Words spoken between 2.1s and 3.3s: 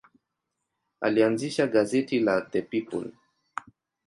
la The People.